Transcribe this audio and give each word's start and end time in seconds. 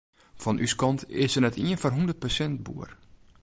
Fan 0.43 0.61
ús 0.65 0.73
kant 0.81 1.01
is 1.23 1.31
der 1.35 1.43
net 1.43 1.59
ien 1.63 1.81
foar 1.81 1.95
hûndert 1.95 2.21
persint 2.23 2.61
boer. 2.65 2.89